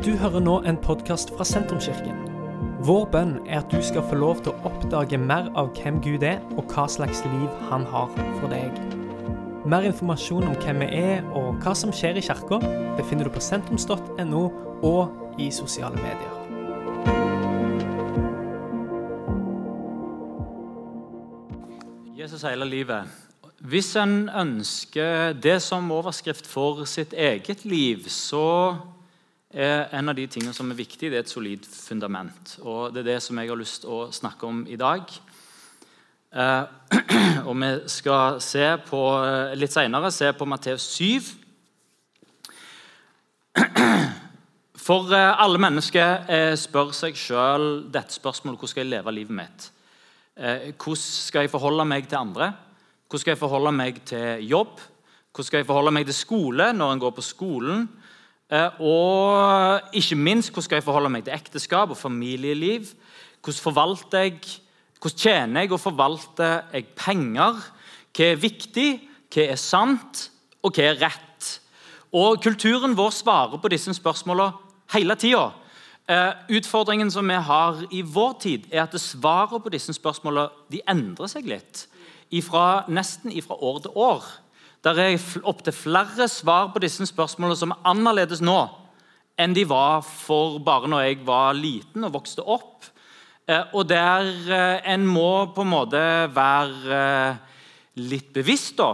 [0.00, 2.22] Du hører nå en podkast fra Sentrumskirken.
[2.88, 6.22] Vår bønn er at du skal få lov til å oppdage mer av hvem Gud
[6.24, 8.08] er, og hva slags liv han har
[8.38, 8.78] for deg.
[9.68, 12.56] Mer informasjon om hvem vi er og hva som skjer i kirka,
[12.96, 14.40] befinner du på sentrums.no
[14.88, 16.32] og i sosiale medier.
[22.16, 23.04] Jesus hele livet.
[23.60, 28.78] Hvis en ønsker det som overskrift for sitt eget liv, så
[29.50, 32.58] en av de tingene som er viktig, det er et solid fundament.
[32.62, 35.10] Og Det er det som jeg har lyst til å snakke om i dag.
[36.30, 36.64] Eh,
[37.48, 41.20] og Vi skal se på, eh, litt senere se på Matteus 7.
[44.86, 49.70] For eh, alle mennesker spør seg sjøl dette spørsmålet hvordan skal jeg leve livet mitt.
[50.40, 52.52] Hvordan skal jeg forholde meg til andre?
[53.10, 54.78] Hvordan skal jeg forholde meg til jobb?
[55.34, 57.88] Hvordan skal jeg forholde meg til skole når en går på skolen?
[58.50, 62.88] Eh, og ikke minst hvordan skal jeg forholde meg til ekteskap og familieliv?
[63.44, 64.40] Hvordan forvalter jeg,
[65.00, 67.62] hvordan tjener jeg og forvalter jeg penger?
[68.10, 68.88] Hva er viktig,
[69.30, 70.26] hva er sant,
[70.66, 71.52] og hva er rett?
[72.10, 74.50] Og Kulturen vår svarer på disse spørsmålene
[74.96, 75.52] hele tida.
[76.10, 80.82] Eh, utfordringen som vi har i vår tid, er at svarene på disse spørsmålene de
[80.90, 81.86] endrer seg litt.
[82.34, 84.26] Ifra, nesten fra år til år.
[84.80, 88.60] Det er opptil flere svar på disse spørsmålene som er annerledes nå
[89.40, 92.88] enn de var for bare når jeg var liten og vokste opp.
[93.48, 96.02] Eh, og der eh, en må på en måte
[96.34, 97.62] være eh,
[98.00, 98.92] litt bevisst, da.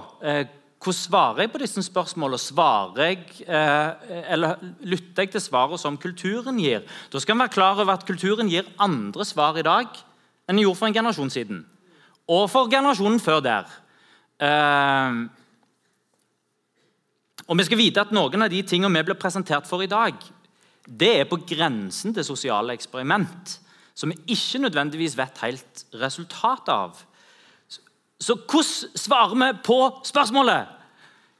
[0.87, 2.39] Hvordan svarer jeg på disse spørsmålene?
[2.39, 6.85] Svarer jeg, eller Lytter jeg til svaret som kulturen gir?
[7.11, 9.89] Da skal en være klar over at kulturen gir andre svar i dag
[10.47, 11.65] enn den gjorde for en generasjon siden.
[12.31, 13.67] Og for generasjonen før der.
[17.45, 20.17] Og vi skal vite at Noen av de tingene vi blir presentert for i dag,
[20.87, 23.59] det er på grensen til sosiale eksperiment,
[23.97, 26.97] som vi ikke nødvendigvis vet helt resultatet av.
[28.21, 30.73] Så hvordan svarer vi på spørsmålet?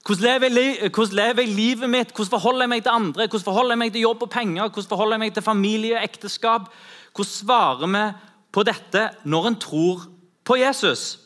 [0.07, 2.13] Hvordan lever, hvordan lever, jeg, livet mitt?
[2.15, 3.27] Hvordan forholder jeg meg til andre?
[3.27, 4.69] Hvordan forholder jeg meg til jobb og penger?
[4.69, 6.69] Hvordan forholder jeg meg til familie og ekteskap?
[7.15, 8.05] Hvordan svarer vi
[8.53, 10.05] på dette når en tror
[10.45, 11.19] på Jesus?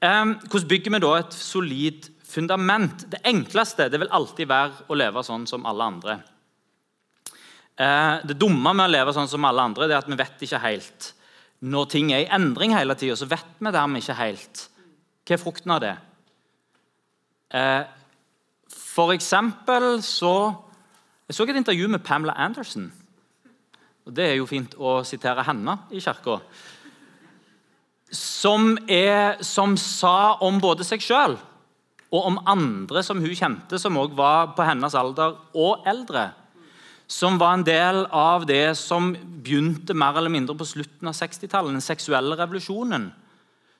[0.00, 3.06] Hvordan bygger vi da et solid fundament.
[3.10, 6.16] Det enkleste det vil alltid være å leve sånn som alle andre.
[7.76, 10.44] Eh, det dumme med å leve sånn som alle andre det er at vi vet
[10.46, 11.12] ikke helt.
[11.66, 14.66] Når ting er i endring hele tida, så vet vi dermed ikke helt.
[15.26, 15.96] Hva er frukten av det?
[17.56, 17.82] Eh,
[18.72, 20.62] for eksempel så
[21.26, 22.92] Jeg så et intervju med Pamela Anderson.
[24.06, 26.36] Og Det er jo fint å sitere henne i kirka.
[28.14, 28.78] Som,
[29.42, 31.34] som sa om både seg sjøl
[32.14, 36.30] og om andre som hun kjente, som også var på hennes alder og eldre.
[37.10, 41.74] Som var en del av det som begynte mer eller mindre på slutten av 60-tallet.
[41.74, 43.10] Den seksuelle revolusjonen.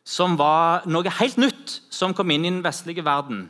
[0.07, 3.49] Som var noe helt nytt som kom inn i den vestlige verden.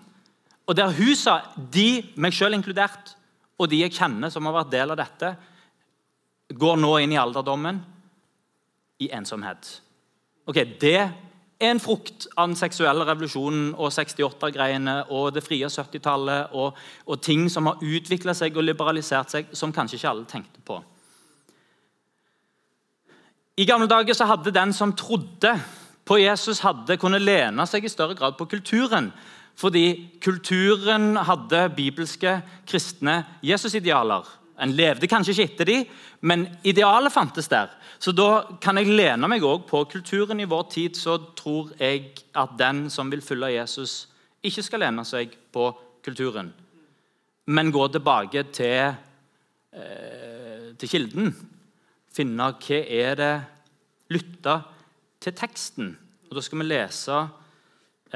[0.66, 3.12] Og der hun sa de, meg selv inkludert,
[3.56, 5.34] og de jeg kjenner som har vært del av dette,
[6.52, 7.80] går nå inn i alderdommen
[9.02, 9.80] i ensomhet.
[10.46, 11.10] Ok, Det
[11.58, 17.46] en frukt av den seksuelle revolusjonen og 68-greiene og det frie 70-tallet og, og, ting
[17.52, 20.78] som har utvikla seg og liberalisert seg, som kanskje ikke alle tenkte på.
[23.56, 25.54] I gamle dager så hadde den som trodde
[26.06, 29.08] på Jesus, hadde kunne lene seg i større grad på kulturen.
[29.56, 34.28] Fordi kulturen hadde bibelske, kristne Jesusidealer.
[34.58, 35.88] En levde kanskje ikke etter dem,
[36.20, 37.72] men idealet fantes der.
[37.98, 40.96] Så da kan jeg lene meg også på kulturen i vår tid.
[40.96, 44.06] Så tror jeg at den som vil følge Jesus,
[44.44, 45.68] ikke skal lene seg på
[46.06, 46.52] kulturen,
[47.46, 48.94] men gå tilbake til,
[49.72, 51.34] eh, til kilden.
[52.14, 53.34] Finne hva er det
[54.14, 54.60] Lytte
[55.18, 55.96] til teksten.
[56.28, 57.16] Og Da skal vi lese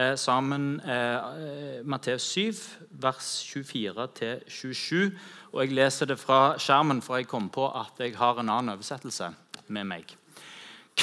[0.00, 2.54] eh, sammen eh, Matteus 7,
[2.90, 5.10] vers 24-27.
[5.52, 8.74] Og Jeg leser det fra skjermen, for jeg kom på at jeg har en annen
[8.74, 9.30] oversettelse
[9.68, 10.16] med meg.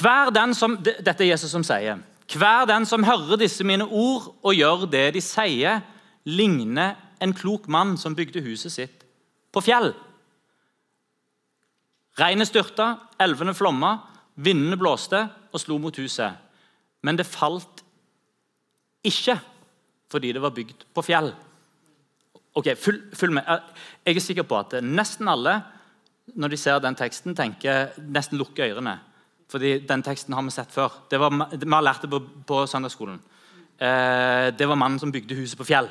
[0.01, 2.01] Hver den som, Dette er Jesus som sier.
[2.27, 5.81] Hver den som hører disse mine ord og gjør det de sier,
[6.27, 9.06] ligner en klok mann som bygde huset sitt
[9.54, 9.94] på fjell.
[12.18, 13.98] Regnet styrta, elvene flomma,
[14.36, 15.22] vindene blåste
[15.54, 16.33] og slo mot huset.
[17.06, 17.83] Men det falt
[19.07, 19.38] ikke
[20.12, 21.31] fordi det var bygd på fjell.
[22.57, 23.50] Ok, følg, følg med.
[24.06, 25.59] Jeg er sikker på at nesten alle
[26.36, 28.98] når de ser den teksten, tenker nesten lukker ørene.
[29.48, 30.92] Fordi den teksten har vi sett før.
[31.12, 33.19] Var, vi har lært det på, på søndagsskolen.
[33.80, 35.88] Eh, det var mannen som bygde huset på fjell.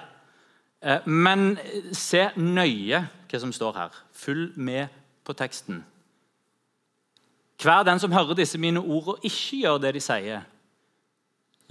[0.83, 1.57] Eh, men
[1.97, 4.01] se nøye hva som står her.
[4.13, 4.93] Følg med
[5.25, 5.81] på teksten.
[7.63, 10.45] Hver den som hører disse mine ord og ikke gjør det de sier,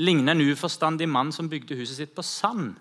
[0.02, 2.76] ligner en uforstandig mann som bygde huset sitt på sand.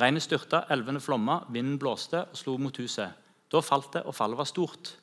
[0.00, 3.16] Regnet styrta, elvene flomma, vinden blåste og slo mot huset.
[3.50, 4.94] Da falt det, og fallet var stort.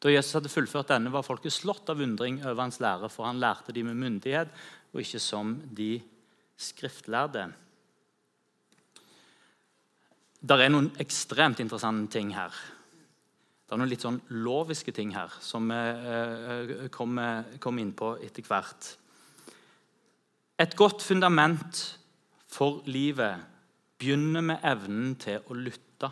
[0.00, 3.40] Da Jesus hadde fullført denne, var folket slått av undring over hans lære, for han
[3.42, 4.52] lærte de med myndighet,
[4.94, 5.98] og ikke som de
[6.60, 7.50] skriftlærde.
[10.40, 12.54] Det er noen ekstremt interessante ting her.
[13.66, 18.14] Det er noen litt sånn loviske ting her som vi eh, kommer kom inn på
[18.24, 18.88] etter hvert.
[20.60, 21.98] Et godt fundament
[22.50, 23.40] for livet
[23.98, 26.10] begynner med evnen til å lytte.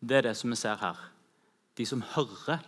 [0.00, 0.98] Det er det som vi ser her.
[1.76, 2.60] De som hører.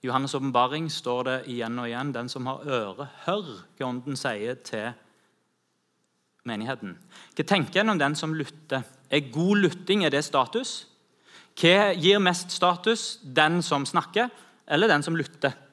[0.00, 4.16] I Johannes' åpenbaring står det igjen og igjen den som har øre, hør hva Ånden
[4.16, 4.92] sier til
[6.48, 6.96] menigheten.
[7.36, 8.86] Hva tenker en om den som lytter?
[9.10, 10.86] Er god lytting er det status?
[11.60, 13.18] Hva gir mest status?
[13.20, 14.30] Den som snakker,
[14.68, 15.65] eller den som lytter?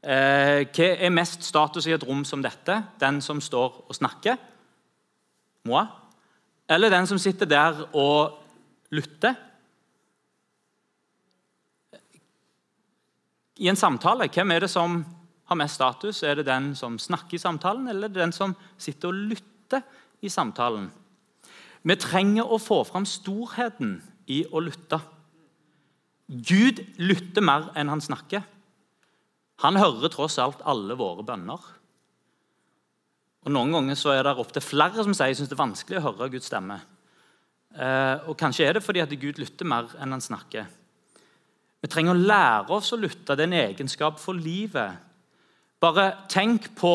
[0.00, 2.78] Eh, hva er mest status i et rom som dette?
[3.00, 4.38] Den som står og snakker?
[5.68, 5.84] Moi?
[6.70, 8.38] Eller den som sitter der og
[8.90, 9.34] lytter?
[13.60, 15.02] I en samtale, hvem er det som
[15.50, 16.22] har mest status?
[16.22, 19.82] Er det den som snakker i samtalen, eller den som sitter og lytter
[20.22, 20.88] i samtalen?
[21.82, 23.98] Vi trenger å få fram storheten
[24.28, 25.00] i å lytte.
[26.30, 28.46] Gud lytter mer enn han snakker.
[29.60, 31.60] Han hører tross alt alle våre bønner.
[33.44, 36.06] Og Noen ganger så er det opptil flere som sier synes det er vanskelig å
[36.10, 36.76] høre Guds stemme.
[37.72, 40.68] Eh, og Kanskje er det fordi at Gud lytter mer enn han snakker.
[41.80, 43.36] Vi trenger å lære oss å lytte.
[43.36, 44.98] Det er en egenskap for livet.
[45.80, 46.94] Bare tenk på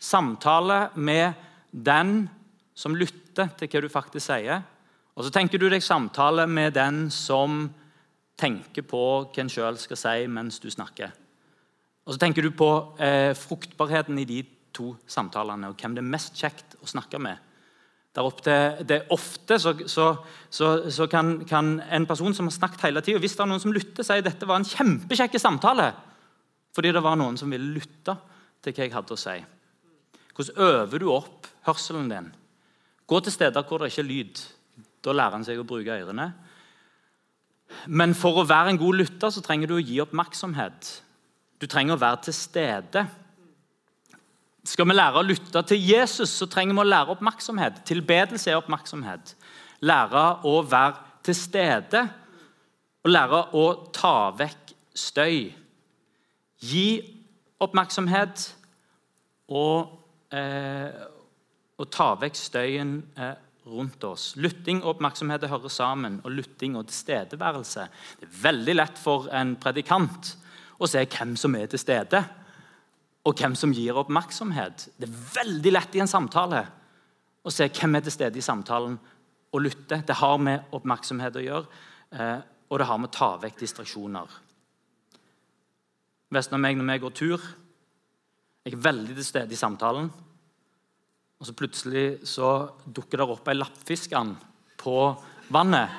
[0.00, 1.34] samtale med
[1.70, 2.22] den
[2.76, 4.62] som lytter til hva du faktisk sier.
[5.14, 7.66] Og så tenker du deg samtale med den som
[8.40, 11.12] tenker på hva en sjøl skal si mens du snakker.
[12.04, 12.68] Og så tenker du på
[13.00, 14.42] eh, fruktbarheten i de
[14.74, 17.40] to samtalene, og hvem det er mest kjekt å snakke med.
[18.14, 20.06] Der opp til, det, Ofte så, så,
[20.50, 23.62] så, så kan, kan, en person som har snakket hele tida, hvis det er noen
[23.62, 25.88] som lytter, si dette var en kjempekjekk samtale.
[26.74, 28.14] Fordi det var noen som ville lytte
[28.62, 29.36] til hva jeg hadde å si.
[30.34, 32.30] Hvordan øver du opp hørselen din?
[33.06, 34.42] Gå til steder hvor det ikke er lyd.
[35.04, 36.30] Da lærer en seg å bruke ørene.
[37.90, 40.90] Men for å være en god lytter så trenger du å gi oppmerksomhet.
[41.64, 43.06] Du trenger å være til stede.
[44.68, 47.78] Skal vi lære å lytte til Jesus, så trenger vi å lære oppmerksomhet.
[47.88, 49.32] Tilbedelse er oppmerksomhet.
[49.80, 52.02] Lære å være til stede
[53.00, 53.64] og lære å
[53.96, 55.54] ta vekk støy.
[56.68, 56.84] Gi
[57.64, 58.44] oppmerksomhet
[59.48, 59.96] og,
[60.36, 61.00] eh,
[61.80, 63.34] og ta vekk støyen eh,
[63.72, 64.34] rundt oss.
[64.36, 67.88] Lytting og oppmerksomhet hører sammen, og lytting og tilstedeværelse.
[68.20, 70.36] Det er veldig lett for en predikant
[70.78, 72.20] og se hvem som er til stede,
[73.24, 74.88] og hvem som gir oppmerksomhet.
[74.98, 76.64] Det er veldig lett i en samtale
[77.44, 78.96] å se hvem er til stede i samtalen,
[79.54, 80.00] og lytte.
[80.02, 82.40] Det har med oppmerksomhet å gjøre, eh,
[82.70, 84.32] og det har med å ta vekk distraksjoner.
[86.34, 87.44] Vesten og meg når vi går tur,
[88.64, 90.10] jeg er veldig til stede i samtalen.
[91.38, 94.40] Og så plutselig så dukker det opp ei lappfiskand
[94.80, 94.96] på
[95.52, 95.92] vannet.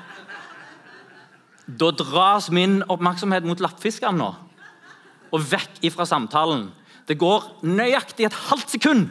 [1.65, 4.31] Da dras min oppmerksomhet mot lappfiskene nå
[5.33, 6.67] og vekk ifra samtalen.
[7.05, 9.07] Det går nøyaktig et halvt sekund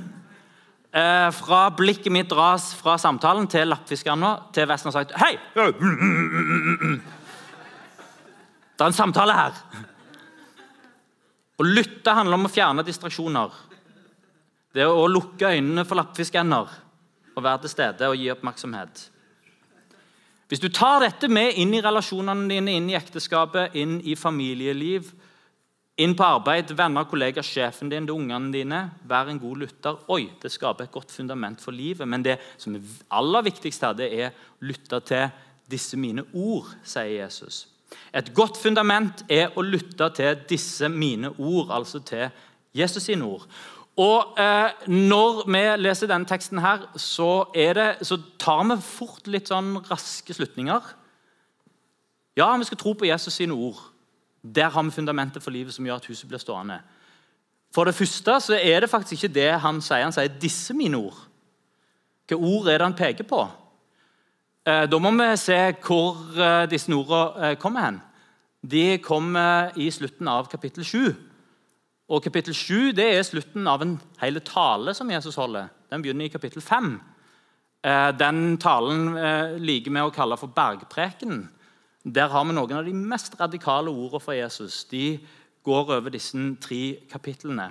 [0.95, 5.35] eh, fra blikket mitt dras fra samtalen til lappfiskeren til Vesten har sagt Hei!
[8.75, 9.59] Det er en samtale her.
[11.55, 13.53] Å lytte handler om å fjerne distraksjoner.
[14.75, 16.73] Det er å lukke øynene for lappfiskender
[17.35, 19.05] og være til stede og gi oppmerksomhet.
[20.51, 25.13] Hvis du tar dette med inn i relasjonene dine, inn i ekteskapet, inn i familieliv,
[26.01, 28.81] inn på arbeid, venner, kollegaer, sjefen din, de ungene dine.
[29.07, 30.01] Vær en god lytter.
[30.11, 32.09] Oi, Det skaper et godt fundament for livet.
[32.09, 35.29] Men det som er aller viktigst her, det er å lytte til
[35.71, 37.69] disse mine ord, sier Jesus.
[38.13, 42.29] Et godt fundament er å lytte til disse mine ord, altså til
[42.75, 43.47] Jesus sine ord.
[43.97, 49.53] Og eh, Når vi leser denne teksten, her, så, det, så tar vi fort litt
[49.53, 50.83] sånn raske slutninger.
[52.35, 53.79] Ja, vi skal tro på Jesus sine ord.
[54.45, 56.79] Der har vi fundamentet for livet som gjør at huset blir stående.
[57.75, 60.05] For det første så er det faktisk ikke det han sier.
[60.05, 61.27] Han sier 'disse mine ord'.
[62.27, 63.49] Hvilke ord er det han peker på?
[64.65, 68.01] Eh, da må vi se hvor eh, disse ordene eh, kommer hen.
[68.65, 71.15] De kommer i slutten av kapittel 7.
[72.09, 75.69] Og Kapittel 7 det er slutten av en hel tale som Jesus holder.
[75.91, 77.01] Den begynner i kapittel 5.
[78.21, 79.15] Den talen
[79.61, 81.47] liker vi å kalle for bergprekenen.
[82.05, 84.83] Der har vi noen av de mest radikale ordene fra Jesus.
[84.91, 85.19] De
[85.65, 87.71] går over disse tre kapitlene.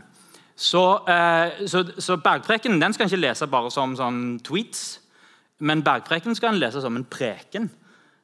[0.55, 4.99] Så, eh, så, så bergprekenen skal en ikke lese bare som sånn tweets,
[5.61, 7.69] men bergprekenen skal en lese som en preken.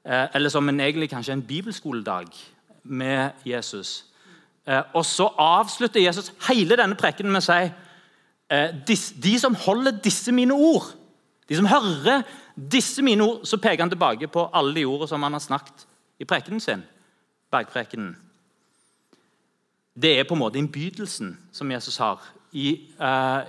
[0.06, 2.32] Eh, eller som en, egentlig kanskje en bibelskoledag
[2.84, 4.06] med Jesus.
[4.66, 7.70] Eh, og så avslutter Jesus hele denne prekenen med å si
[8.50, 8.74] eh,
[9.22, 10.90] de som holder disse mine ord,
[11.50, 12.26] de som hører
[12.56, 15.86] disse mine ord, så peker han tilbake på alle de ordene som han har snakket
[16.20, 16.84] i prekenen sin.
[17.52, 18.18] Bergprekenen.
[20.02, 22.22] Det er på en måte innbydelsen som Jesus har
[22.56, 23.42] i, uh,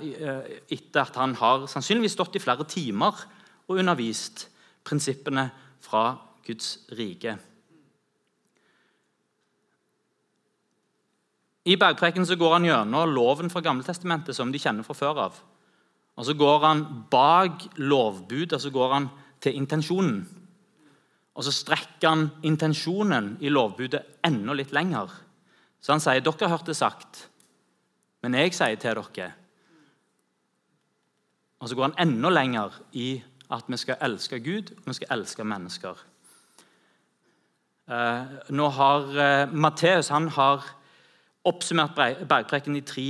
[0.70, 3.22] etter at han har sannsynligvis stått i flere timer
[3.68, 4.48] og undervist
[4.84, 5.50] prinsippene
[5.84, 7.36] fra Guds rike.
[11.64, 15.40] I bergpreken så går han gjennom loven fra Gammeltestamentet som de kjenner fra før av.
[16.16, 19.08] Og Så går han bak lovbudet så går han
[19.40, 20.39] til intensjonen.
[21.34, 25.12] Og så strekker han intensjonen i lovbudet enda litt lenger.
[25.80, 27.26] Så han sier dere har hørt det sagt,
[28.20, 29.32] men jeg sier til dere
[31.60, 35.18] Og så går han enda lenger i at vi skal elske Gud og vi skal
[35.18, 35.96] elske mennesker.
[37.90, 40.66] Eh, nå har eh, Matteus har
[41.44, 41.96] oppsummert
[42.28, 43.08] bergpreken i tre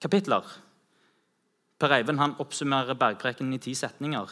[0.00, 0.44] kapitler.
[1.78, 4.30] Per Eivind han oppsummerer bergpreken i ti setninger.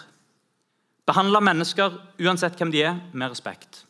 [1.06, 3.85] Behandle mennesker, uansett hvem de er, med respekt.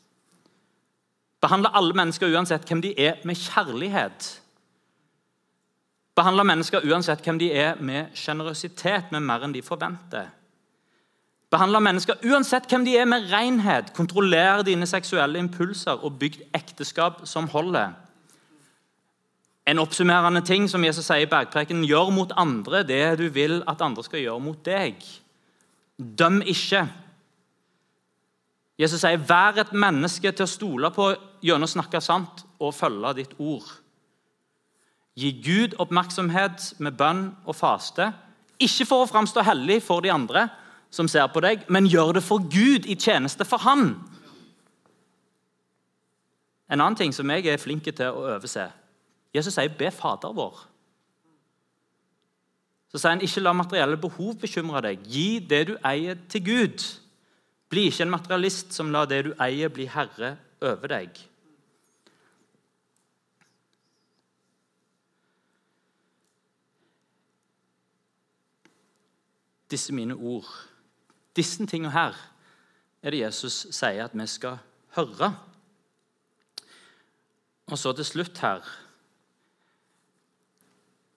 [1.43, 4.29] Behandle alle mennesker, uansett hvem de er, med kjærlighet.
[6.17, 10.31] Behandle mennesker, uansett hvem de er, med sjenerøsitet, med mer enn de forventer.
[11.53, 13.93] Behandle mennesker uansett hvem de er, med renhet.
[13.97, 17.93] Kontroller dine seksuelle impulser og bygg ekteskap som holder.
[19.69, 23.85] En oppsummerende ting som Jesus sier i bergpreken, gjør mot andre det du vil at
[23.85, 25.05] andre skal gjøre mot deg.
[25.99, 26.87] Døm ikke.
[28.83, 31.13] Jesus sier, 'Vær et menneske til å stole på
[31.43, 33.79] gjennom å snakke sant og følge ditt ord'.
[35.15, 38.13] Gi Gud oppmerksomhet med bønn og faste,
[38.59, 40.49] ikke for å framstå hellig for de andre,
[40.91, 43.95] som ser på deg, men gjør det for Gud i tjeneste for Han.
[46.71, 48.71] En annen ting som jeg er flink til å overse
[49.35, 50.67] Jesus sier 'be Fader vår'.
[52.93, 54.99] Så sier han ikke la materielle behov bekymre deg.
[55.09, 57.02] Gi det du eier, til Gud.
[57.73, 61.17] Bli ikke en materialist som lar det du eier, bli herre over deg.
[69.73, 70.51] Disse mine ord
[71.37, 72.17] disse tingene her
[73.03, 74.59] er det Jesus sier at vi skal
[74.97, 75.33] høre.
[77.73, 78.67] Og så til slutt her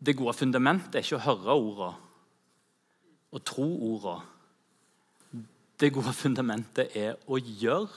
[0.05, 1.93] Det gode fundamentet er ikke å høre ordene
[3.33, 4.34] og tro ordene.
[5.79, 7.89] Det gode fundamentet er å gjøre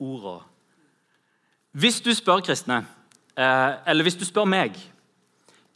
[0.00, 0.40] orda.
[1.72, 2.82] Hvis du spør kristne,
[3.36, 4.78] eh, eller hvis du spør meg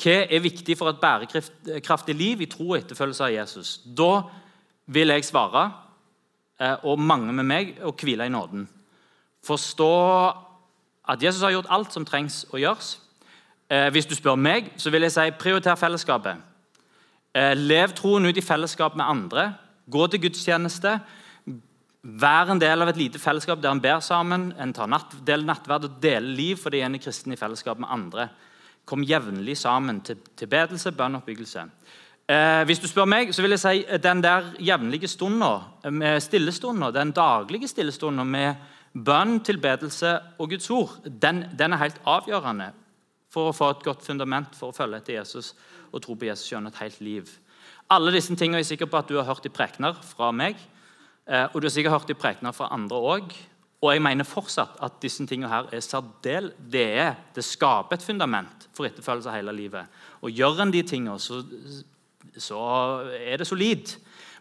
[0.03, 4.25] hva er viktig for et bærekraftig liv i tro og etterfølgelse av Jesus, da
[4.91, 5.71] vil jeg svare
[6.61, 8.69] Eh, og mange med meg å hvile i nåden.
[9.45, 9.95] Forstå
[11.11, 12.97] at Jesus har gjort alt som trengs å gjøres.
[13.69, 16.51] Eh, hvis du spør meg, så vil jeg si prioriter fellesskapet.
[17.35, 19.45] Lev troen ut i fellesskap med andre.
[19.91, 21.01] Gå til gudstjeneste.
[22.05, 25.47] Vær en del av et lite fellesskap der en ber sammen, en tar natt, del
[25.49, 28.27] nattverd og deler liv fordi en er kristen i fellesskap med andre.
[28.85, 31.65] Kom jevnlig sammen til, bedelse, bønn og oppbyggelse.
[32.29, 36.19] Eh, hvis du spør meg, så vil jeg si eh, den der jevnlige stunda, eh,
[36.21, 38.61] stillestunda, den daglige stillestunda med
[38.93, 42.69] bønn, tilbedelse og Guds ord, den, den, er helt avgjørende
[43.33, 45.55] for å få et godt fundament for å følge etter Jesus
[45.91, 47.33] og tro på Jesus gjennom et helt liv.
[47.93, 50.61] Alle disse tingene er jeg sikker på at du har hørt i prekener fra meg,
[51.25, 53.35] og du har sikkert hørt de prekener fra andre òg.
[53.85, 58.05] Og jeg mener fortsatt at disse tingene her er sardel, det, er, det skaper et
[58.05, 59.99] fundament for etterfølgelse hele livet.
[60.25, 61.43] Og Gjør en de tingene, så
[62.39, 62.61] så
[63.19, 63.95] er det solid.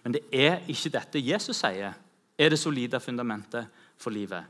[0.03, 1.93] Men det er ikke dette Jesus sier
[2.37, 3.67] er det solide fundamentet
[4.01, 4.43] for livet.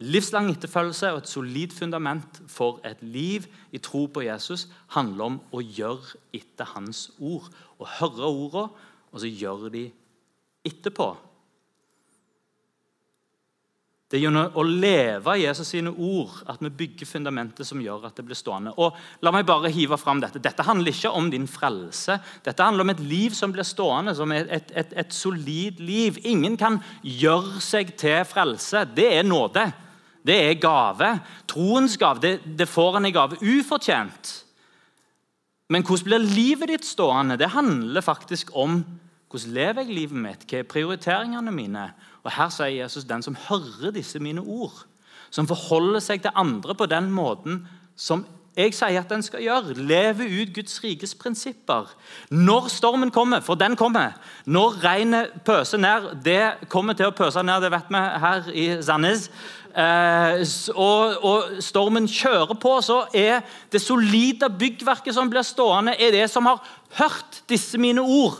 [0.00, 4.66] Livslang etterfølgelse og et solid fundament for et liv i tro på Jesus
[4.96, 7.46] handler om å gjøre etter hans ord.
[7.78, 8.64] Å høre ordene,
[9.12, 9.84] og så gjøre de
[10.64, 11.12] etterpå.
[14.14, 18.14] Det er gjennom å leve Jesus sine ord at vi bygger fundamentet som gjør at
[18.14, 18.70] det blir stående.
[18.78, 18.94] Og
[19.26, 22.20] la meg bare hive fram Dette Dette handler ikke om din frelse.
[22.44, 26.20] Dette handler om et liv som blir stående, som er et, et, et solid liv.
[26.30, 28.84] Ingen kan gjøre seg til frelse.
[28.94, 29.66] Det er nåde.
[30.22, 31.10] Det er gave.
[31.50, 32.22] Troens gave.
[32.22, 34.34] Det, det får en i gave ufortjent.
[35.74, 37.40] Men hvordan blir livet ditt stående?
[37.40, 38.84] Det handler faktisk om
[39.34, 40.42] Hvordan lever jeg livet mitt?
[40.46, 41.88] Hva er prioriteringene mine?
[42.22, 44.84] Og Her sier Jesus den som hører disse mine ord,
[45.34, 47.64] som forholder seg til andre på den måten
[47.98, 48.22] som
[48.54, 49.74] jeg sier at den skal gjøre.
[49.74, 51.90] Leve ut Guds rikes prinsipper.
[52.30, 54.14] Når stormen kommer, for den kommer.
[54.46, 58.68] Når regnet pøser ned, det kommer til å pøse ned, det vet vi her i
[58.86, 59.26] Sandnes.
[59.74, 60.46] Eh,
[60.78, 63.42] og, og, stormen kjører på, så er
[63.74, 66.62] det solide byggverket som blir stående, er det som har
[67.02, 68.38] hørt disse mine ord.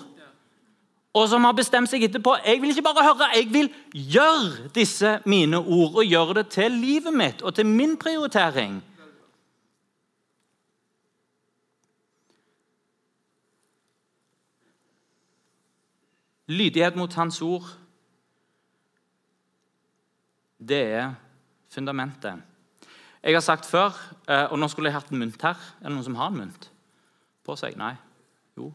[1.15, 5.19] Og som har bestemt seg etterpå jeg vil ikke bare høre, jeg vil gjøre disse
[5.31, 6.01] mine ord.
[6.01, 8.81] Og gjøre det til livet mitt og til min prioritering.
[16.47, 17.65] Lydighet mot Hans ord,
[20.59, 21.15] det er
[21.73, 22.43] fundamentet.
[23.23, 23.95] Jeg har sagt før,
[24.29, 25.57] eh, og nå skulle jeg hatt en mynt her.
[25.81, 26.69] Er det noen som har en mynt
[27.47, 27.79] på seg?
[27.81, 27.95] Nei?
[28.59, 28.69] Jo.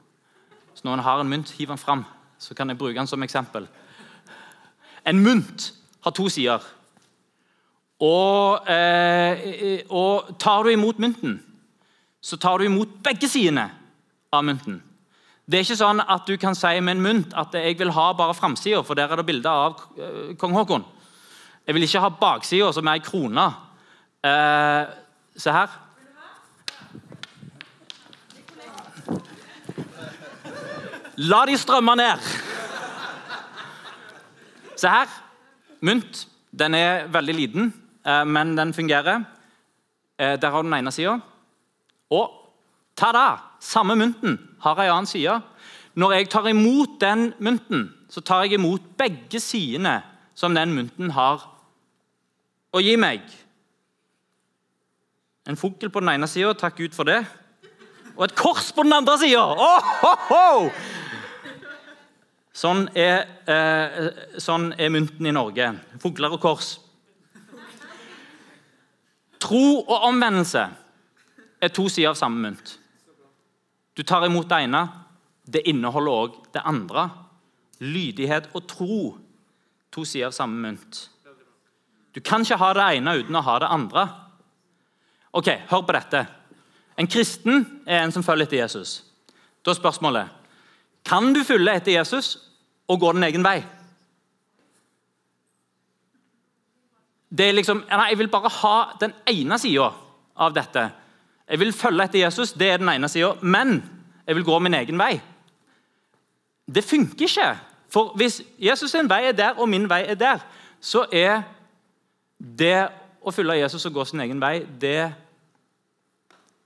[0.72, 2.06] Hvis noen har en mynt, hiv den fram,
[2.40, 3.68] så kan jeg bruke den som eksempel.
[5.08, 6.64] En mynt har to sider.
[8.00, 11.42] Og, eh, og tar du imot mynten,
[12.22, 13.68] så tar du imot begge sidene
[14.32, 14.80] av mynten.
[15.50, 18.12] Det er ikke sånn at du kan si med en mynt at jeg vil ha
[18.14, 20.86] bare framsida, for der er det bilde av eh, kong Haakon.
[21.66, 23.48] Jeg vil ikke ha baksida, som er ei krone.
[24.24, 24.84] Eh,
[25.38, 25.74] se her.
[31.20, 32.28] La de strømme ned.
[34.80, 35.10] Se her.
[35.84, 36.28] Mynt.
[36.60, 37.74] Den er veldig liten,
[38.06, 39.26] eh, men den fungerer.
[40.18, 41.20] Eh, der har du den ene sida.
[42.10, 42.32] Og
[42.96, 43.38] ta-da!
[43.60, 45.42] Samme mynten har ei annen side.
[45.96, 50.02] Når jeg tar imot den mynten, så tar jeg imot begge sidene
[50.36, 51.44] som den mynten har
[52.74, 53.22] å gi meg.
[55.48, 57.26] En fugl på den ene sida, takk Gud for det.
[58.16, 59.44] Og et kors på den andre sida!
[59.44, 60.72] Oh, oh, oh!
[62.60, 63.24] Sånn, eh,
[64.42, 65.70] sånn er mynten i Norge.
[66.04, 66.74] Fugler og kors.
[69.40, 70.66] Tro og omvendelse
[71.62, 72.74] er to sider av samme mynt.
[73.96, 74.82] Du tar imot det ene.
[75.50, 77.10] Det inneholder òg det andre.
[77.80, 79.00] Lydighet og tro.
[79.96, 81.08] To sider av samme mynt.
[82.14, 84.10] Du kan ikke ha det ene uten å ha det andre.
[85.34, 86.26] Ok, Hør på dette.
[86.98, 89.04] En kristen er en som følger etter Jesus.
[89.64, 90.36] Da er spørsmålet
[91.08, 92.49] kan du følge etter Jesus
[92.90, 93.60] og går den egen vei.
[97.30, 99.92] Det er liksom, nei, Jeg vil bare ha den ene sida
[100.36, 100.90] av dette.
[101.50, 103.36] Jeg vil følge etter Jesus, det er den ene sida.
[103.42, 103.84] Men
[104.26, 105.20] jeg vil gå min egen vei.
[106.66, 107.50] Det funker ikke.
[107.90, 110.44] For hvis Jesus' sin vei er der, og min vei er der,
[110.82, 111.42] så er
[112.40, 112.90] det
[113.22, 115.12] å følge Jesus og gå sin egen vei, det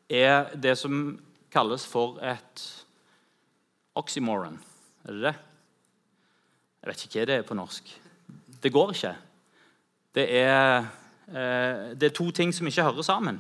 [0.10, 1.18] er det som
[1.52, 2.68] kalles for et
[3.96, 4.60] oxymoron.
[5.08, 5.36] Er det det?
[6.84, 7.90] Jeg vet ikke hva det er på norsk.
[8.60, 9.14] Det går ikke.
[10.16, 10.86] Det er,
[11.32, 13.40] eh, det er to ting som ikke hører sammen.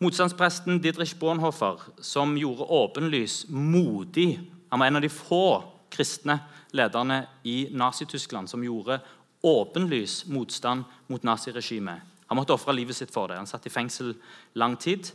[0.00, 6.38] Motstandspresten Didrich Bonhoeffer, som gjorde åpenlys modig Han var en av de få kristne
[6.72, 9.00] lederne i Nazi-Tyskland som gjorde
[9.42, 12.00] åpenlys motstand mot naziregimet.
[12.26, 13.36] Han måtte ofre livet sitt for det.
[13.36, 14.14] Han satt i fengsel
[14.54, 15.10] lang tid.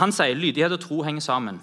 [0.00, 1.60] Han sier lydighet og tro henger sammen.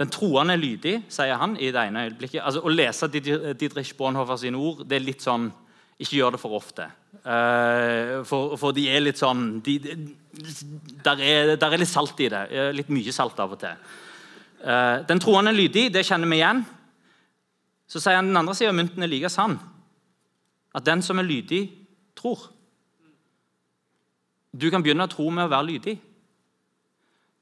[0.00, 2.40] Den troende er lydig, sier han i det ene øyeblikket.
[2.40, 5.50] Altså, Å lese Didrich Bonhoeffer sine ord det er litt sånn
[6.00, 6.86] Ikke gjør det for ofte.
[7.20, 9.74] Uh, for, for, de er litt sånn de,
[11.04, 12.40] der, er, der, er, litt salt i det.
[12.72, 13.90] Litt mye salt av og til.
[14.64, 16.62] Uh, den troende er lydig, det kjenner vi igjen.
[17.90, 19.58] Så sier han den andre siden av mynten er like sann.
[20.72, 21.66] At den som er lydig,
[22.16, 22.46] tror.
[24.56, 25.96] Du kan begynne å tro med å være lydig.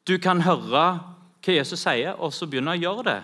[0.08, 0.84] Du kan høre
[1.44, 3.18] hva Jesus sier, og så begynne å gjøre det.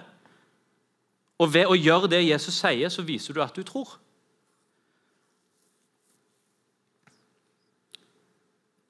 [1.42, 3.96] Og ved å gjøre det Jesus sier, så viser du at du tror.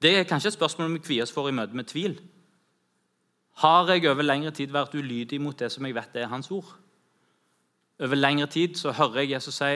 [0.01, 2.19] Det er kanskje et spørsmål vi kvier oss for i møte med tvil.
[3.63, 6.67] Har jeg over lengre tid vært ulydig mot det som jeg vet er hans ord?
[8.03, 9.71] Over lengre tid så hører jeg Jesus si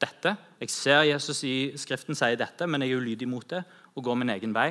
[0.00, 0.36] dette.
[0.60, 3.64] Jeg ser Jesus i Skriften si dette, men jeg er ulydig mot det
[3.94, 4.70] og går min egen vei.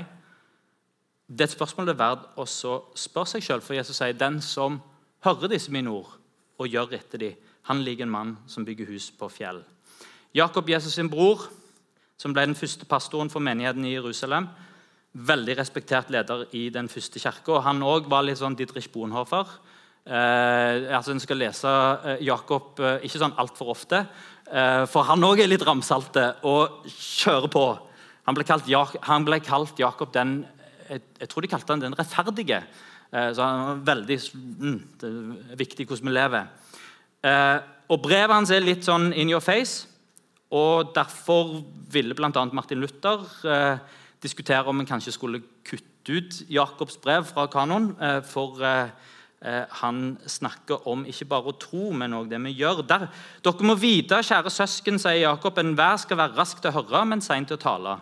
[1.33, 4.37] Det er et spørsmål det er verdt å spørre seg sjøl, for Jesus sier den
[4.45, 4.77] som
[5.25, 6.11] hører disse mine ord
[6.61, 9.63] og gjør etter dem, han ligger en mann som bygger hus på fjell.
[10.35, 11.47] Jakob, Jesus sin bror,
[12.19, 14.49] som ble den første pastoren for menigheten i Jerusalem,
[15.13, 17.61] veldig respektert leder i den første kirka.
[17.65, 19.47] Han òg var litt sånn Didrich Bonhoeffer.
[20.03, 24.03] Eh, altså En skal lese eh, Jakob eh, ikke sånn altfor ofte,
[24.51, 27.67] eh, for han òg er litt ramsalte og kjører på.
[28.27, 28.67] Han ble kalt,
[29.07, 30.41] han ble kalt Jakob den
[30.93, 32.63] jeg, tror de kalte han den rettferdige.
[33.13, 35.09] Eh, så han var veldig mm, det
[35.53, 36.51] er viktig hvordan vi lever.
[37.23, 37.57] Eh,
[37.93, 39.87] og Brevet hans er litt sånn in your face.
[40.53, 41.59] og Derfor
[41.93, 42.45] ville bl.a.
[42.51, 43.77] Martin Luther eh,
[44.23, 47.95] diskutere om en kanskje skulle kutte ut Jakobs brev fra kanon.
[48.27, 48.59] for
[49.69, 52.81] han snakker om ikke bare å tro, men òg det vi gjør.
[52.87, 53.07] Der,
[53.43, 57.21] dere må vite, kjære søsken, sier Jakob, enhver skal være rask til å høre, men
[57.21, 57.97] sein til å tale.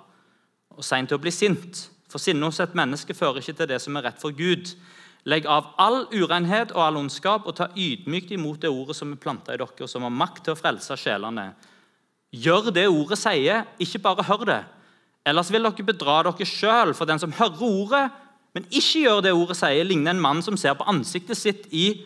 [0.77, 1.90] Og sein til å bli sint.
[2.11, 4.73] For sinne hos et menneske fører ikke til det som er rett for Gud.
[5.29, 9.21] Legg av all urenhet og all ondskap og ta ydmykt imot det ordet som er
[9.21, 11.51] planta i dere, og som har makt til å frelse sjelene.
[12.31, 14.61] Gjør det ordet sier, ikke bare hør det.
[15.27, 18.05] Ellers vil dere bedra dere sjøl, for den som hører ordet,
[18.55, 22.01] men ikke gjør det ordet sier, ligner en mann som ser på ansiktet sitt i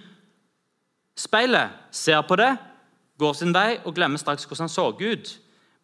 [1.18, 2.52] speilet, ser på det,
[3.18, 5.32] går sin vei og glemmer straks hvordan han så ut.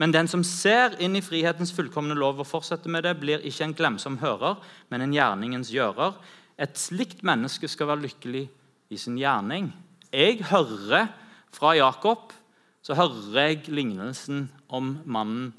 [0.01, 3.67] Men den som ser inn i frihetens fullkomne lov og fortsetter med det, blir ikke
[3.67, 4.57] en glemsom hører,
[4.89, 6.17] men en gjerningens gjører.
[6.57, 8.47] Et slikt menneske skal være lykkelig
[8.89, 9.69] i sin gjerning.
[10.09, 11.11] Jeg hører
[11.53, 12.33] fra Jakob
[12.81, 15.51] så hører jeg lignelsen om mannen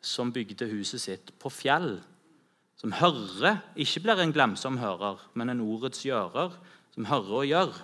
[0.00, 1.98] som bygde huset sitt på fjell.
[2.80, 6.54] Som hører, ikke blir en glemsom hører, men en ordets gjører.
[6.96, 7.74] Som hører og gjør.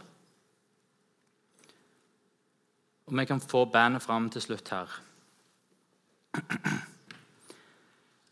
[3.06, 4.88] Og Vi kan få bandet fram til slutt her.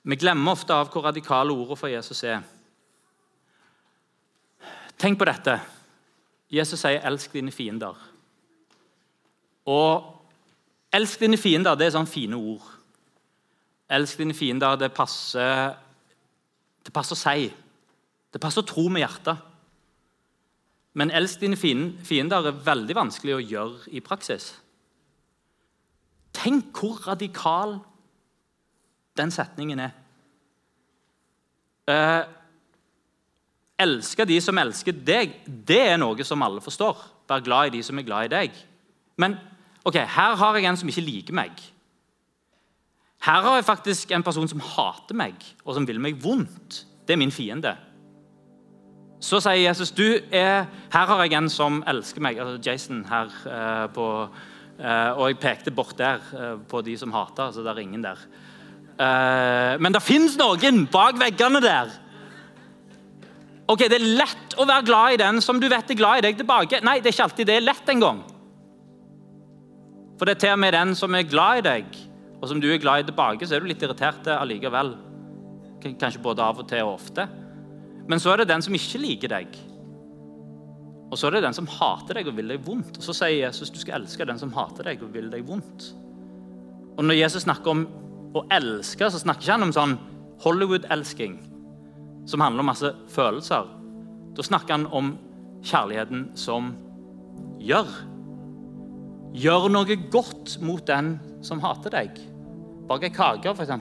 [0.04, 2.42] Vi glemmer ofte av hvor radikale ordene for Jesus er.
[5.00, 5.60] Tenk på dette.
[6.50, 7.96] Jesus sier 'elsk dine fiender'.
[9.66, 10.20] Og
[10.92, 12.62] 'elsk dine fiender' det er sånne fine ord.
[13.90, 15.74] 'Elsk dine fiender' det passer,
[16.84, 17.52] det passer å si.
[18.32, 19.36] Det passer å tro med hjertet.
[20.94, 24.60] Men 'elsk dine fiender' er veldig vanskelig å gjøre i praksis.
[26.32, 27.80] Tenk hvor radikal
[29.16, 29.92] den setningen er.
[31.90, 32.22] Eh,
[33.84, 37.02] elske de som elsker deg, det er noe som alle forstår.
[37.28, 38.58] Vær glad i de som er glad i deg.
[39.20, 39.36] Men
[39.84, 41.64] ok, her har jeg en som ikke liker meg.
[43.24, 46.84] Her har jeg faktisk en person som hater meg, og som vil meg vondt.
[47.06, 47.72] Det er min fiende.
[49.24, 52.38] Så sier Jesus du er, her har jeg en som elsker meg.
[52.38, 54.08] altså Jason her eh, på,
[54.78, 57.50] eh, Og jeg pekte bort der eh, på de som hater.
[57.52, 58.20] så det er ingen der.
[58.94, 61.88] Eh, men det fins noen bak veggene der
[63.66, 66.24] Ok, Det er lett å være glad i den som du vet er glad i
[66.26, 66.82] deg tilbake.
[66.84, 68.18] Nei, det er ikke alltid det er lett engang.
[70.18, 71.96] For det er til og med den som er glad i deg,
[72.42, 74.92] og som du er glad i tilbake, så er du litt irritert allikevel.
[75.80, 77.24] Kanskje både av og til og ofte.
[78.04, 79.56] Men så er det den som ikke liker deg.
[81.08, 83.00] Og så er det den som hater deg og vil deg vondt.
[83.00, 85.94] Og så sier Jesus du skal elske den som hater deg og vil deg vondt.
[86.98, 87.86] Og Når Jesus snakker om
[88.34, 89.98] å elske, så snakker ikke han om sånn
[90.44, 91.38] Hollywood-elsking
[92.28, 93.68] som handler om masse følelser.
[94.34, 95.14] Da snakker han om
[95.64, 96.72] kjærligheten som
[97.62, 97.90] gjør.
[99.34, 102.18] Gjør noe godt mot den som hater deg.
[102.88, 103.72] Bak ei kake, f.eks.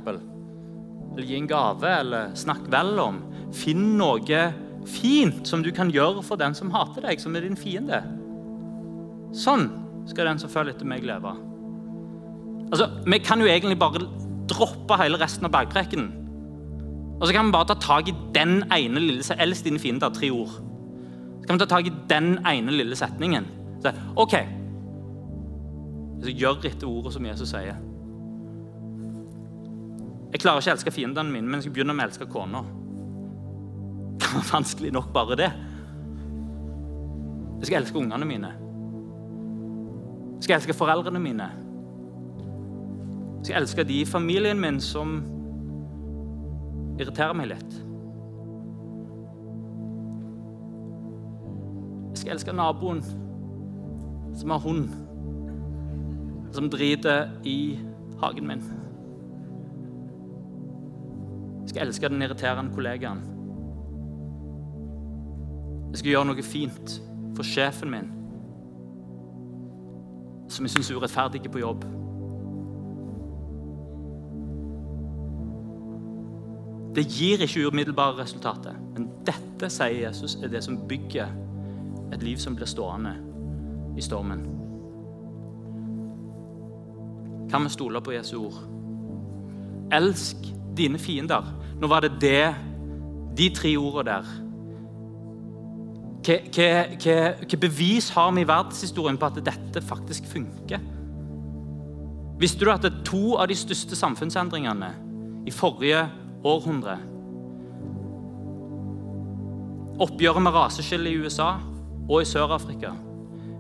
[1.13, 3.21] Eller gi en gave, eller snakk vel om.
[3.53, 4.43] Finn noe
[4.89, 8.01] fint som du kan gjøre for den som hater deg, som er din fiende.
[9.33, 9.69] Sånn
[10.09, 11.31] skal den som følger etter meg, leve.
[12.71, 14.01] Altså, Vi kan jo egentlig bare
[14.49, 16.23] droppe hele resten av bergprekenen
[17.23, 20.27] og så kan vi bare ta tak i den ene lille Elsk dine fiender, tre
[20.31, 20.57] ord.
[21.39, 23.45] Så kan vi ta tak i den ene lille setningen.
[23.83, 24.35] Så, OK.
[26.23, 27.79] Så gjør etter ordet som Jesus sier.
[30.33, 32.65] Jeg klarer ikke å elske fiendene mine, men jeg skal begynne med å elske kona.
[34.19, 35.51] Det var vanskelig nok, bare det.
[37.61, 38.51] Jeg skal elske ungene mine.
[40.33, 41.47] Jeg skal elske foreldrene mine.
[43.43, 45.17] Jeg skal elske de i familien min som
[46.95, 47.73] irriterer meg litt.
[52.13, 53.01] Jeg skal elske naboen
[54.39, 54.93] som har hund,
[56.55, 57.75] som driter i
[58.21, 58.63] hagen min.
[61.65, 63.25] Jeg skal elske den irriterende kollegaen.
[65.89, 66.95] Jeg skal gjøre noe fint
[67.35, 68.07] for sjefen min,
[70.47, 71.83] som jeg syns er urettferdig på jobb.
[76.95, 78.75] Det gir ikke umiddelbare resultater.
[78.93, 81.31] Men dette, sier Jesus, er det som bygger
[82.13, 83.15] et liv som blir stående
[83.97, 84.43] i stormen.
[87.49, 88.61] Kan vi stole på Jesu ord?
[89.93, 90.37] Elsk
[90.77, 91.49] dine fiender.
[91.81, 92.55] Nå var det det,
[93.37, 94.39] de tre ordene der.
[96.23, 100.79] Hva bevis har vi i verdenshistorien på at dette faktisk funker?
[102.39, 104.93] Visste du at det er to av de største samfunnsendringene
[105.47, 106.22] i forrige århundre.
[110.03, 111.53] Oppgjøret med raseskillet i USA
[112.09, 112.91] og i Sør-Afrika.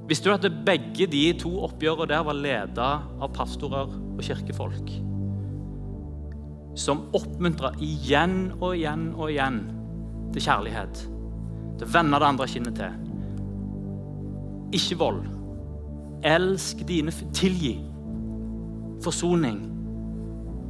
[0.09, 2.89] Visste du at begge de to oppgjørene der var ledet
[3.23, 4.91] av pastorer og kirkefolk?
[6.75, 9.61] Som oppmuntra igjen og igjen og igjen
[10.33, 11.05] til kjærlighet.
[11.77, 12.97] Til å vende det andre kinnet til.
[14.73, 15.23] Ikke vold.
[16.25, 17.77] Elsk dine Tilgi.
[19.05, 19.61] Forsoning.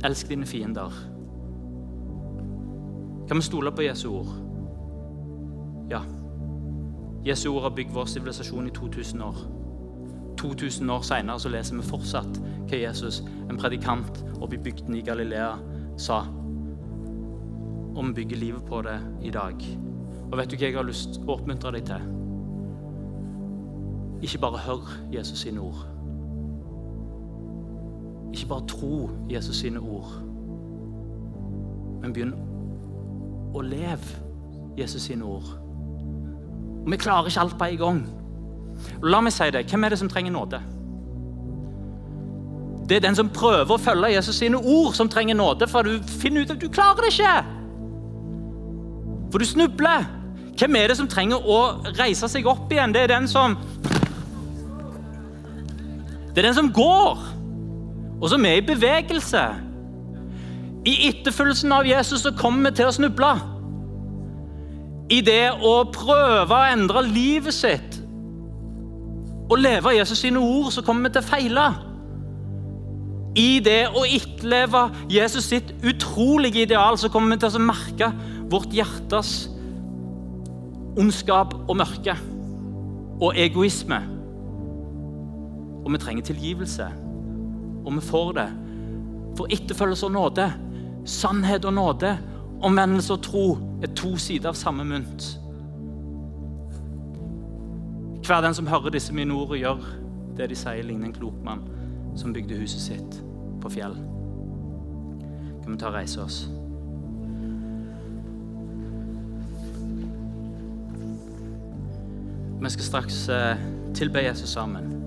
[0.05, 1.12] Elsk dine fiender.
[3.27, 4.27] Kan vi stole på Jesu ord?
[5.89, 6.01] Ja.
[7.25, 9.35] Jesu ord har bygd vår sivilisasjon i 2000 år.
[10.37, 15.53] 2000 år seinere leser vi fortsatt hva Jesus, en predikant oppe i bygden i Galilea,
[15.97, 16.23] sa.
[17.95, 19.55] Og vi bygger livet på det i dag.
[20.31, 22.11] Og vet du hva jeg har lyst å oppmuntre deg til?
[24.23, 25.83] Ikke bare hør Jesus sine ord.
[28.33, 30.09] Ikke bare tro Jesus sine ord,
[32.01, 32.33] men begynn
[33.53, 34.03] å lev
[34.77, 35.49] Jesus sine ord.
[36.83, 37.99] Og Vi klarer ikke alt på en gang.
[39.03, 39.65] La meg si det.
[39.69, 40.59] Hvem er det som trenger nåde?
[42.89, 45.67] Det er den som prøver å følge Jesus sine ord, som trenger nåde.
[45.71, 47.35] For du finner ut at du klarer det ikke.
[49.31, 50.09] For du snubler.
[50.59, 51.59] Hvem er det som trenger å
[51.97, 52.93] reise seg opp igjen?
[52.93, 53.57] Det er den som
[56.33, 57.19] Det er den som går,
[58.21, 59.41] og som er i bevegelse.
[60.85, 63.33] I etterfølgelsen av Jesus så kommer vi til å snuble
[65.11, 67.99] i det å prøve å endre livet sitt
[69.51, 71.65] og leve Jesus sine ord, så kommer vi til å feile.
[73.37, 78.09] I det å etterleve Jesus sitt utrolige ideal, så kommer vi til å merke
[78.49, 79.33] vårt hjertes
[80.97, 82.15] ondskap og mørke
[83.19, 83.99] og egoisme.
[85.83, 86.87] Og vi trenger tilgivelse,
[87.83, 88.49] og vi får det.
[89.37, 90.47] For etterfølgelse og nåde,
[91.05, 92.17] sannhet og nåde,
[92.63, 93.45] omvendelse og tro
[93.83, 95.33] er to sider av samme mynt.
[98.23, 99.83] Hver den som hører disse mine ord gjør
[100.37, 101.65] det de sier, ligner en klok mann
[102.15, 103.19] som bygde huset sitt
[103.61, 103.97] på fjell.
[105.63, 106.43] Kan vi ta og reise oss?
[112.63, 113.63] Vi skal straks eh,
[113.93, 115.02] tilbe Jesus sammen.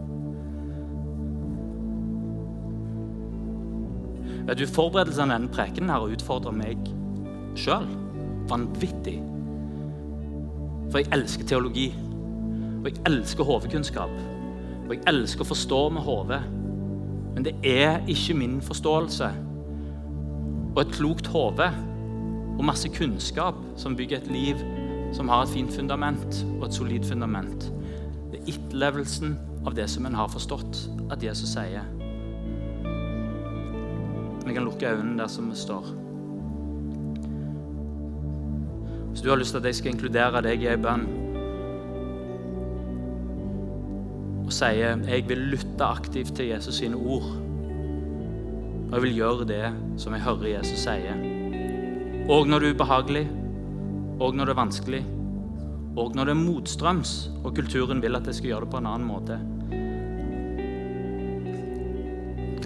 [4.46, 6.78] Vet du, Forberedelsen av denne prekenen har utfordra meg
[7.58, 7.88] sjøl
[8.50, 9.16] vanvittig.
[10.92, 11.88] For jeg elsker teologi.
[12.82, 14.12] Og jeg elsker hodekunnskap.
[14.86, 16.44] Og jeg elsker å forstå med hodet.
[17.34, 19.32] Men det er ikke min forståelse
[20.76, 21.70] og et klokt hode
[22.56, 24.60] og masse kunnskap som bygger et liv
[25.16, 27.70] som har et fint fundament og et solid fundament.
[28.32, 30.82] Det er etterlevelsen av det som en har forstått
[31.12, 31.95] at Jesus sier.
[34.46, 35.86] Vi kan lukke øynene der som vi står.
[39.10, 41.06] Hvis du har lyst til at jeg skal inkludere deg i ei bønn
[44.46, 47.26] og sier jeg vil lytte aktivt til Jesus sine ord,
[48.86, 49.64] og jeg vil gjøre det
[49.98, 51.18] som jeg hører Jesus sier,
[52.30, 53.24] og når det er ubehagelig,
[54.20, 55.02] og når det er vanskelig,
[55.96, 58.90] og når det er motstrøms, og kulturen vil at jeg skal gjøre det på en
[58.92, 59.40] annen måte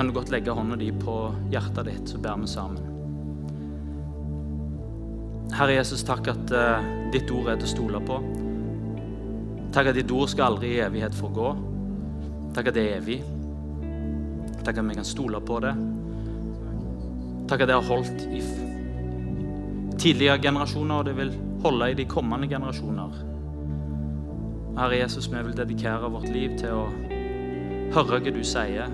[0.01, 1.15] kan du godt legge hånda di på
[1.53, 2.79] hjertet ditt, så ber vi sammen.
[5.53, 8.17] Herre Jesus, takk at uh, ditt ord er til å stole på.
[9.77, 11.51] Takk at ditt ord skal aldri i evighet forgå.
[12.57, 13.19] Takk at det er evig.
[14.65, 15.75] Takk at vi kan stole på det.
[17.53, 18.41] Takk at det har holdt i
[20.01, 21.37] tidligere generasjoner, og det vil
[21.67, 23.21] holde i de kommende generasjoner.
[24.81, 26.89] Herre Jesus, vi vil dedikere vårt liv til å
[27.93, 28.89] høre hva du sier,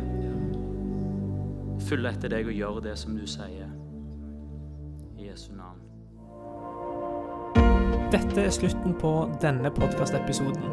[1.87, 3.70] følge etter deg og gjøre det som du sier.
[5.16, 5.83] I Jesu navn.
[8.12, 10.66] Dette er slutten på denne podkastepisoden.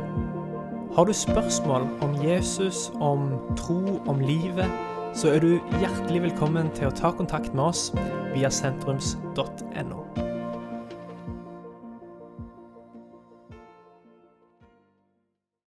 [0.94, 4.70] Har du spørsmål om Jesus, om tro, om livet,
[5.14, 7.88] så er du hjertelig velkommen til å ta kontakt med oss
[8.36, 10.23] via sentrums.no.